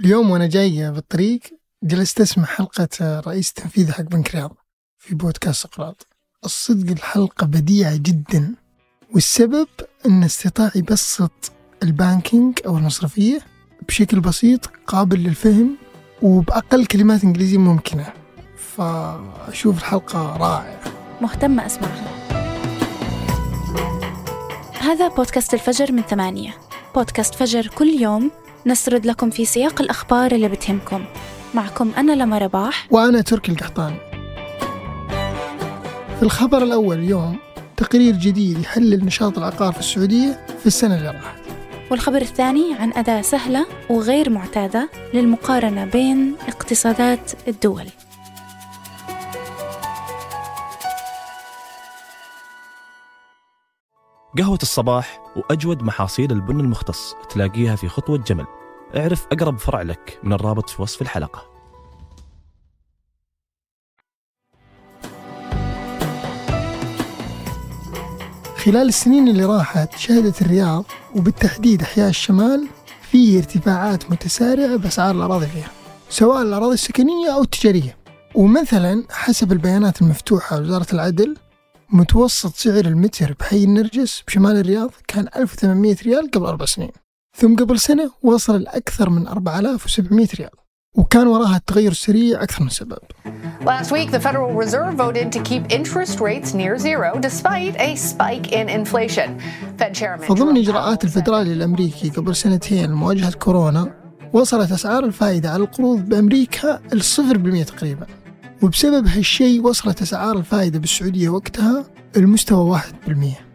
[0.00, 1.40] اليوم وأنا جاي بالطريق
[1.82, 4.56] جلست أسمع حلقة رئيس التنفيذي حق بنك رياض
[4.98, 6.06] في بودكاست سقراط
[6.44, 8.54] الصدق الحلقة بديعة جدا
[9.14, 9.68] والسبب
[10.06, 13.38] أن استطاع يبسط البانكينج أو المصرفية
[13.88, 15.76] بشكل بسيط قابل للفهم
[16.22, 18.12] وبأقل كلمات إنجليزية ممكنة.
[18.56, 20.80] فأشوف الحلقة رائعة.
[21.20, 22.16] مهتمة أسمعها.
[24.80, 26.54] هذا بودكاست الفجر من ثمانية.
[26.94, 28.30] بودكاست فجر كل يوم
[28.66, 31.04] نسرد لكم في سياق الأخبار اللي بتهمكم.
[31.54, 32.88] معكم أنا لما رباح.
[32.90, 33.96] وأنا تركي القحطاني
[36.16, 37.38] في الخبر الأول اليوم
[37.76, 41.40] تقرير جديد يحلل نشاط العقار في السعودية في السنة اللي راحت.
[41.90, 47.86] والخبر الثاني عن أداة سهلة وغير معتادة للمقارنة بين اقتصادات الدول.
[54.38, 58.46] قهوة الصباح وأجود محاصيل البن المختص تلاقيها في خطوة جمل.
[58.96, 61.56] اعرف أقرب فرع لك من الرابط في وصف الحلقة.
[68.56, 70.84] خلال السنين اللي راحت شهدت الرياض
[71.16, 72.68] وبالتحديد أحياء الشمال
[73.10, 75.70] في ارتفاعات متسارعة بأسعار الأراضي فيها
[76.10, 77.96] سواء الأراضي السكنية أو التجارية.
[78.34, 81.36] ومثلا حسب البيانات المفتوحة لوزارة العدل
[81.90, 87.05] متوسط سعر المتر بحي النرجس بشمال الرياض كان 1800 ريال قبل أربع سنين.
[87.36, 90.50] ثم قبل سنة وصل لأكثر من 4700 ريال
[90.94, 92.98] وكان وراها التغير السريع أكثر من سبب
[93.64, 98.52] Last week, the Federal Reserve voted to keep interest rates near zero despite a spike
[98.52, 99.38] in inflation.
[99.78, 103.94] Fed Chairman فضمن إجراءات الفدرالي الأمريكي قبل سنتين لمواجهة كورونا
[104.32, 108.06] وصلت أسعار الفائدة على القروض بأمريكا الصفر بالمية تقريبا
[108.62, 111.84] وبسبب هالشيء وصلت أسعار الفائدة بالسعودية وقتها
[112.16, 113.45] المستوى واحد بالمية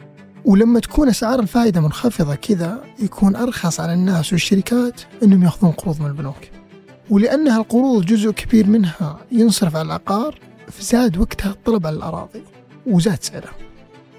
[0.45, 6.07] ولما تكون أسعار الفائدة منخفضة كذا يكون أرخص على الناس والشركات أنهم يأخذون قروض من
[6.07, 6.37] البنوك.
[7.09, 12.43] ولأن هالقروض جزء كبير منها ينصرف على العقار فزاد وقتها الطلب على الأراضي
[12.87, 13.53] وزاد سعرها.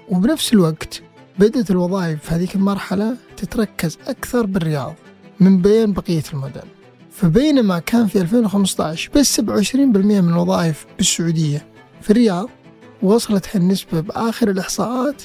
[0.09, 1.01] وبنفس الوقت
[1.39, 4.93] بدأت الوظائف في هذيك المرحلة تتركز أكثر بالرياض
[5.39, 6.67] من بين بقية المدن.
[7.11, 9.75] فبينما كان في 2015 بس 27%
[10.21, 11.65] من الوظائف بالسعودية
[12.01, 12.49] في الرياض
[13.01, 15.23] وصلت هالنسبة بآخر الإحصاءات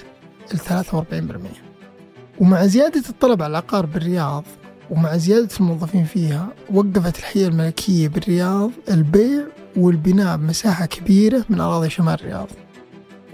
[0.54, 4.44] ل 43% ومع زيادة الطلب على العقار بالرياض
[4.90, 9.44] ومع زيادة الموظفين فيها وقفت الحية الملكية بالرياض البيع
[9.76, 12.48] والبناء بمساحة كبيرة من أراضي شمال الرياض.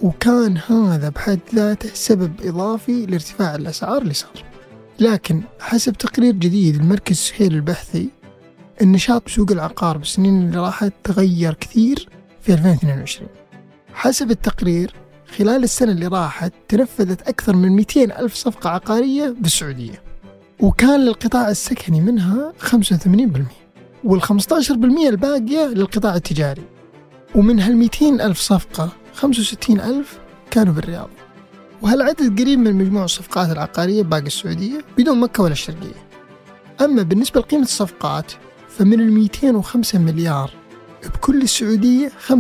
[0.03, 4.45] وكان هذا بحد ذاته سبب إضافي لارتفاع الأسعار اللي صار.
[5.01, 8.09] لكن حسب تقرير جديد لمركز سهيل البحثي
[8.83, 12.09] النشاط بسوق العقار بالسنين اللي راحت تغير كثير
[12.41, 13.29] في 2022
[13.95, 14.95] حسب التقرير
[15.39, 20.03] خلال السنة اللي راحت تنفذت أكثر من 200 ألف صفقة عقارية بالسعودية.
[20.61, 23.47] وكان للقطاع السكني منها 85%
[24.05, 26.63] وال 15% الباقية للقطاع التجاري.
[27.35, 30.19] ومن هال 200 ألف صفقة 65 ألف
[30.51, 31.11] كانوا بالرياض.
[31.83, 36.09] وهالعدد قريب من مجموع الصفقات العقارية باقي السعودية بدون مكة ولا الشرقية.
[36.81, 38.33] أما بالنسبة لقيمة الصفقات
[38.69, 40.51] فمن ال 205 مليار
[41.15, 42.33] بكل السعودية 45%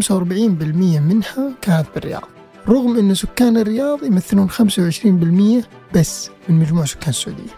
[1.01, 2.34] منها كانت بالرياض.
[2.69, 5.65] رغم أن سكان الرياض يمثلون 25%
[5.95, 7.51] بس من مجموع سكان السعودية.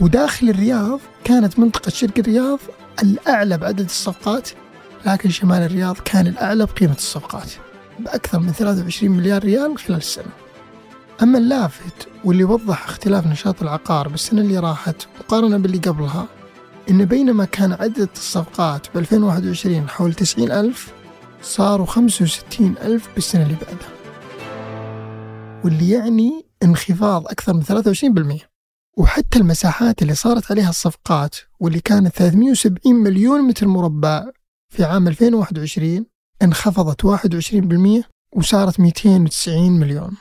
[0.00, 2.58] وداخل الرياض كانت منطقة شرق الرياض
[3.02, 4.48] الأعلى بعدد الصفقات
[5.06, 7.50] لكن شمال الرياض كان الأعلى بقيمة الصفقات
[7.98, 10.32] بأكثر من 23 مليار ريال خلال السنة.
[11.22, 16.26] أما اللافت واللي وضح اختلاف نشاط العقار بالسنة اللي راحت مقارنة باللي قبلها
[16.90, 20.92] إن بينما كان عدد الصفقات ب 2021 حول 90 ألف
[21.42, 24.01] صاروا 65 ألف بالسنة اللي بعدها.
[25.64, 27.62] واللي يعني انخفاض أكثر من
[28.38, 28.42] 23%
[28.98, 34.30] وحتى المساحات اللي صارت عليها الصفقات واللي كانت 370 مليون متر مربع
[34.68, 36.06] في عام 2021
[36.42, 38.04] انخفضت 21%
[38.36, 40.16] وصارت 290 مليون.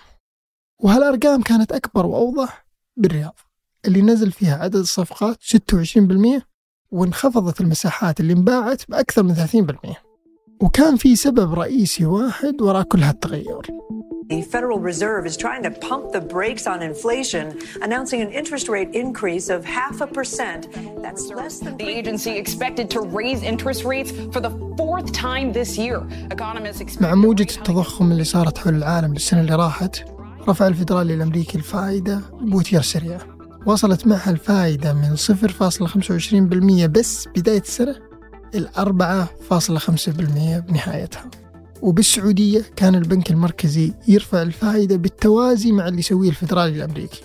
[0.80, 2.66] وهالأرقام كانت أكبر وأوضح
[2.98, 3.36] بالرياض
[3.86, 6.42] اللي نزل فيها عدد الصفقات 26%
[6.92, 9.96] وانخفضت المساحات اللي انباعت بأكثر من 30%
[10.62, 13.62] وكان في سبب رئيسي واحد وراء كل هالتغير.
[14.32, 17.46] The Federal Reserve is trying to pump the brakes on inflation,
[17.82, 20.62] announcing an interest rate increase of half a percent.
[21.06, 25.78] That's less than the agency expected to raise interest rates for the fourth time this
[25.78, 25.98] year.
[26.32, 30.04] Economists expect مع موجة التضخم اللي صارت حول العالم بالسنة اللي راحت
[30.48, 33.22] رفع الفدرالي الأمريكي الفائدة بوتيرة سريعة
[33.66, 37.96] وصلت معها الفائدة من 0.25% بس بداية السنة
[38.56, 40.10] إلى 4.5%
[40.70, 41.30] بنهايتها
[41.82, 47.22] وبالسعودية كان البنك المركزي يرفع الفائدة بالتوازي مع اللي يسويه الفدرالي الأمريكي.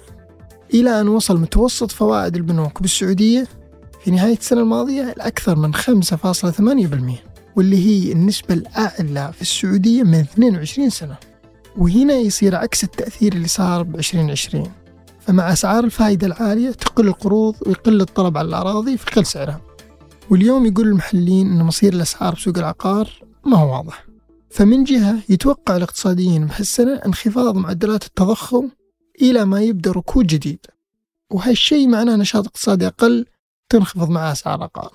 [0.75, 3.47] إلى أن وصل متوسط فوائد البنوك بالسعودية
[4.05, 7.27] في نهاية السنة الماضية لأكثر من 5.8%
[7.57, 11.17] واللي هي النسبة الأعلى في السعودية من 22 سنة.
[11.77, 14.73] وهنا يصير عكس التأثير اللي صار ب 2020
[15.21, 19.61] فمع أسعار الفائدة العالية تقل القروض ويقل الطلب على الأراضي فيقل سعرها.
[20.31, 23.11] واليوم يقول المحللين أن مصير الأسعار بسوق العقار
[23.47, 24.07] ما هو واضح.
[24.57, 28.69] فمن جهة يتوقع الاقتصاديين بهالسنة انخفاض معدلات التضخم
[29.23, 30.59] إلى ما يبدأ ركود جديد.
[31.31, 33.27] وهالشيء معناه نشاط اقتصادي أقل
[33.69, 34.93] تنخفض معاه أسعار العقار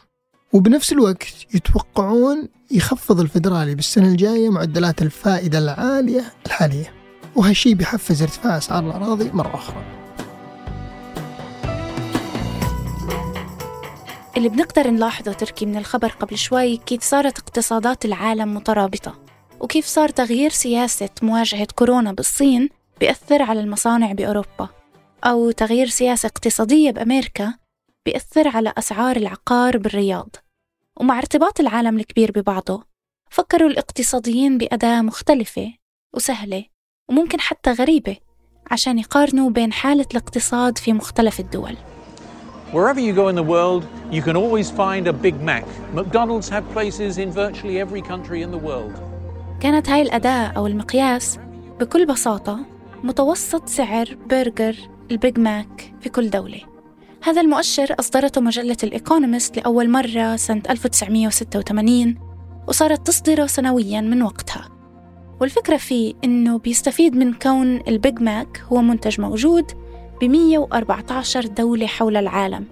[0.53, 6.93] وبنفس الوقت يتوقعون يخفض الفدرالي بالسنة الجاية معدلات الفائدة العالية الحالية.
[7.35, 9.83] وهالشيء بيحفز ارتفاع أسعار الأراضي مرة أخرى.
[14.37, 19.20] اللي بنقدر نلاحظه تركي من الخبر قبل شوي كيف صارت اقتصادات العالم مترابطة؟
[19.61, 22.69] وكيف صار تغيير سياسة مواجهة كورونا بالصين
[22.99, 24.69] بيأثر على المصانع بأوروبا
[25.23, 27.53] أو تغيير سياسة اقتصادية بأمريكا
[28.05, 30.35] بيأثر على أسعار العقار بالرياض
[30.99, 32.83] ومع ارتباط العالم الكبير ببعضه
[33.29, 35.73] فكروا الاقتصاديين بأداة مختلفة
[36.13, 36.65] وسهلة
[37.09, 38.17] وممكن حتى غريبة
[38.71, 41.75] عشان يقارنوا بين حالة الاقتصاد في مختلف الدول
[42.73, 45.65] Wherever you go in the world, you can always find a Big Mac.
[45.93, 49.10] McDonald's have places in virtually every country in the world.
[49.61, 51.39] كانت هاي الأداة أو المقياس
[51.79, 52.59] بكل بساطة
[53.03, 54.75] متوسط سعر برجر
[55.11, 56.61] ال Big Mac في كل دولة.
[57.23, 62.15] هذا المؤشر أصدرته مجلة الإيكونومست لأول مرة سنة 1986
[62.67, 64.69] وصارت تصدره سنويا من وقتها.
[65.41, 69.71] والفكرة فيه إنه بيستفيد من كون ال Big Mac هو منتج موجود
[70.21, 72.65] ب 114 دولة حول العالم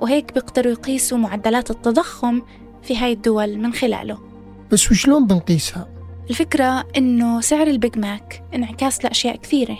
[0.00, 2.42] وهيك بيقدروا يقيسوا معدلات التضخم
[2.82, 4.18] في هاي الدول من خلاله.
[4.72, 5.91] بس وشلون بنقيسها؟
[6.30, 9.78] الفكرة إنه سعر ال Big Mac انعكاس لأشياء كثيرة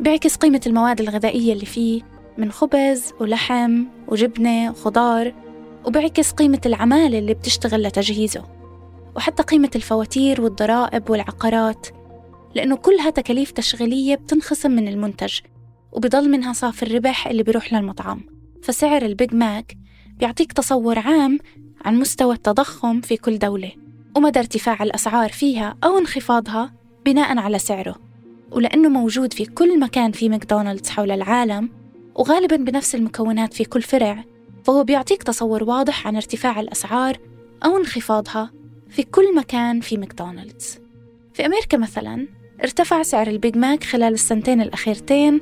[0.00, 2.02] بيعكس قيمة المواد الغذائية اللي فيه
[2.38, 5.34] من خبز ولحم وجبنة وخضار
[5.84, 8.44] وبيعكس قيمة العمالة اللي بتشتغل لتجهيزه
[9.16, 11.86] وحتى قيمة الفواتير والضرائب والعقارات
[12.54, 15.38] لأنه كلها تكاليف تشغيلية بتنخصم من المنتج
[15.92, 18.20] وبضل منها صافي الربح اللي بيروح للمطعم.
[18.62, 19.76] فسعر ال Big Mac
[20.18, 21.38] بيعطيك تصور عام
[21.84, 23.81] عن مستوى التضخم في كل دولة.
[24.16, 26.72] ومدى ارتفاع الأسعار فيها أو انخفاضها
[27.04, 27.96] بناء على سعره.
[28.50, 31.70] ولأنه موجود في كل مكان في ماكدونالدز حول العالم
[32.14, 34.24] وغالبا بنفس المكونات في كل فرع
[34.64, 37.18] فهو بيعطيك تصور واضح عن ارتفاع الأسعار
[37.64, 38.50] أو انخفاضها
[38.88, 40.78] في كل مكان في ماكدونالدز.
[41.34, 42.28] في أمريكا مثلا
[42.62, 45.40] ارتفع سعر ال Big Mac خلال السنتين الأخيرتين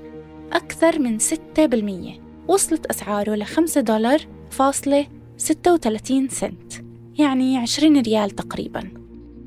[0.52, 5.06] أكثر من 6% وصلت أسعاره ل 5 دولار فاصلة
[5.36, 6.89] 36 سنت.
[7.18, 8.90] يعني 20 ريال تقريبا.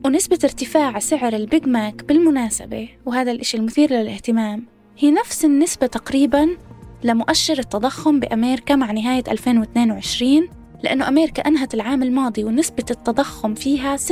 [0.06, 4.66] ونسبة ارتفاع سعر ال Big Mac بالمناسبة وهذا الإشي المثير للاهتمام
[4.98, 6.58] هي نفس النسبة تقريبا
[7.04, 10.48] لمؤشر التضخم بأمريكا مع نهاية 2022
[10.84, 14.04] لأنه أمريكا أنهت العام الماضي ونسبة التضخم فيها 6.5%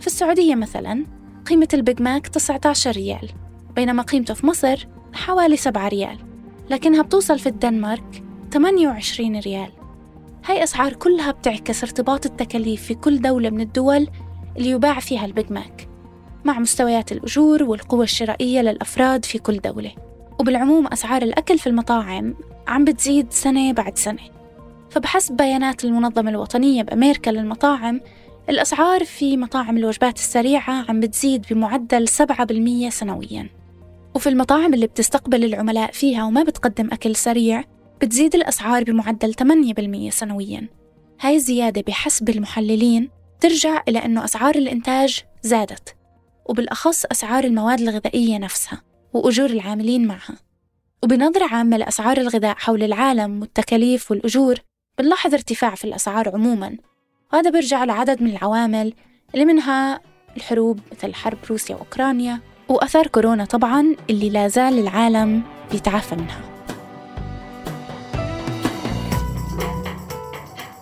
[0.00, 1.06] في السعودية مثلا
[1.46, 3.28] قيمة ال Big Mac 19 ريال
[3.76, 6.18] بينما قيمته في مصر حوالي 7 ريال
[6.70, 9.79] لكنها بتوصل في الدنمارك 28 ريال.
[10.46, 14.08] هاي أسعار كلها بتعكس ارتباط التكاليف في كل دولة من الدول
[14.56, 15.88] اللي يباع فيها ال Big Mac
[16.44, 19.92] مع مستويات الأجور والقوة الشرائية للأفراد في كل دولة.
[20.40, 22.34] وبالعموم أسعار الأكل في المطاعم
[22.68, 24.22] عم بتزيد سنة بعد سنة.
[24.90, 28.00] فبحسب بيانات المنظمة الوطنية بأمريكا للمطاعم
[28.48, 33.48] الأسعار في مطاعم الوجبات السريعة عم بتزيد بمعدل 7% سنوياً.
[34.14, 37.64] وفي المطاعم اللي بتستقبل العملاء فيها وما بتقدم أكل سريع
[38.02, 40.68] بتزيد الأسعار بمعدل 8% سنوياً.
[41.20, 45.96] هاي الزيادة بحسب المحللين ترجع إلى أنه أسعار الإنتاج زادت
[46.46, 50.36] وبالأخص أسعار المواد الغذائية نفسها وأجور العاملين معها.
[51.02, 54.54] وبنظرة عامة لأسعار الغذاء حول العالم والتكاليف والأجور
[54.98, 56.76] بنلاحظ ارتفاع في الأسعار عموما.
[57.32, 58.94] وهذا بيرجع لعدد من العوامل
[59.34, 60.00] اللي منها
[60.36, 65.42] الحروب مثل حرب روسيا وأوكرانيا وأثار كورونا طبعا اللي لا زال العالم
[65.72, 66.49] بيتعافى منها.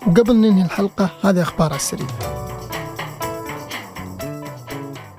[0.09, 2.07] وقبل ننهي الحلقة هذه أخبار السريع.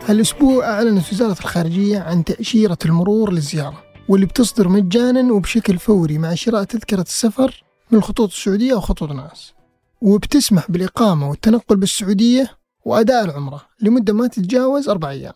[0.08, 6.64] هالأسبوع أعلنت وزارة الخارجية عن تأشيرة المرور للزيارة واللي بتصدر مجانا وبشكل فوري مع شراء
[6.64, 9.54] تذكرة السفر من الخطوط السعودية وخطوط ناس.
[10.02, 15.34] وبتسمح بالإقامة والتنقل بالسعودية وأداء العمرة لمدة ما تتجاوز أربع أيام.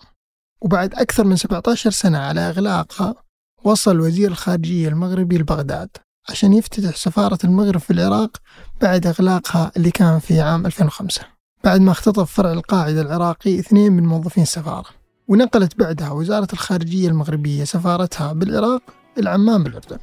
[0.62, 3.16] وبعد أكثر من 17 سنة على إغلاقها
[3.64, 5.90] وصل وزير الخارجية المغربي لبغداد.
[6.30, 8.38] عشان يفتتح سفارة المغرب في العراق
[8.82, 11.22] بعد إغلاقها اللي كان في عام 2005
[11.64, 14.90] بعد ما اختطف فرع القاعدة العراقي اثنين من موظفين السفارة
[15.28, 18.82] ونقلت بعدها وزارة الخارجية المغربية سفارتها بالعراق
[19.18, 19.98] إلى عمان بالأردن.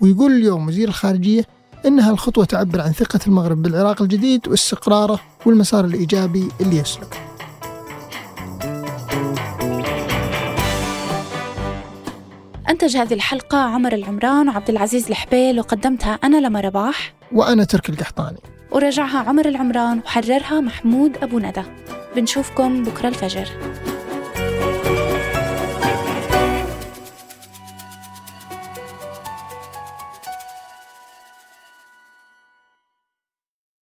[0.00, 1.44] ويقول اليوم وزير الخارجية
[1.86, 7.25] إنها الخطوة تعبر عن ثقة المغرب بالعراق الجديد واستقراره والمسار الإيجابي اللي يسلكه.
[12.70, 17.14] أنتج هذه الحلقة عمر العمران وعبد العزيز الحبيل وقدمتها أنا لما رباح.
[17.32, 18.38] وأنا ترك القحطاني.
[18.70, 21.62] وراجعها عمر العمران وحررها محمود أبو ندى.
[22.16, 23.48] بنشوفكم بكرة الفجر.